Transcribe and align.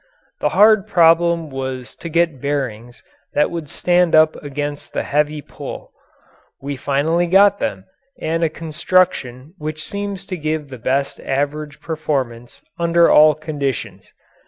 The 0.39 0.49
hard 0.57 0.87
problem 0.87 1.51
was 1.51 1.93
to 1.97 2.09
get 2.09 2.41
bearings 2.41 3.03
that 3.33 3.51
would 3.51 3.69
stand 3.69 4.15
up 4.15 4.35
against 4.37 4.93
the 4.93 5.03
heavy 5.03 5.43
pull. 5.43 5.93
We 6.59 6.75
finally 6.75 7.27
got 7.27 7.59
them 7.59 7.85
and 8.19 8.43
a 8.43 8.49
construction 8.49 9.53
which 9.59 9.83
seems 9.87 10.25
to 10.25 10.37
give 10.37 10.69
the 10.69 10.79
best 10.79 11.19
average 11.19 11.81
performance 11.81 12.63
under 12.79 13.11
all 13.11 13.35
conditions. 13.35 14.11